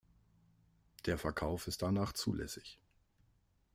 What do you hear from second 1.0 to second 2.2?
Der Verkauf ist danach